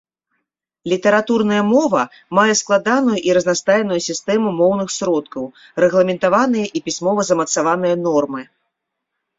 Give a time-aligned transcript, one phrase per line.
[0.93, 2.03] Літаратурная мова
[2.39, 5.43] мае складаную і разнастайную сістэму моўных сродкаў,
[5.87, 8.41] рэгламентаваныя і пісьмова замацаваныя нормы.